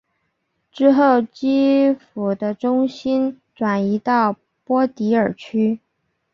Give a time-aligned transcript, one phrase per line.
[0.71, 5.79] 之后基辅的中心转移到波迪尔区。